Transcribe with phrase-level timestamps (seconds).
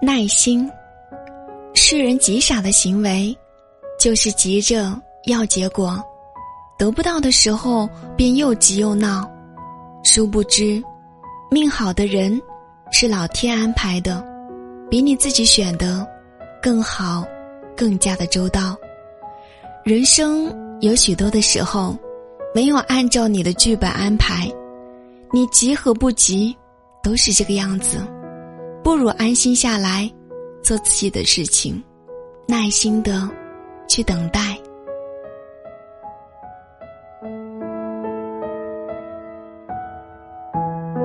[0.00, 0.70] 耐心，
[1.74, 3.36] 世人极傻的行为，
[3.98, 6.02] 就是急着要结果，
[6.78, 9.28] 得不到的时候便又急又闹。
[10.04, 10.82] 殊不知，
[11.50, 12.40] 命好的人
[12.92, 14.24] 是老天安排的，
[14.90, 16.06] 比你自己选的
[16.62, 17.26] 更好，
[17.74, 18.76] 更加的周到。
[19.82, 21.96] 人生有许多的时候，
[22.54, 24.52] 没有按照你的剧本安排，
[25.32, 26.54] 你急和不急，
[27.02, 27.98] 都是这个样子。
[28.86, 30.08] 不如安心下来
[30.62, 31.82] 做自己的事情
[32.46, 33.28] 耐心的
[33.88, 34.56] 去等待。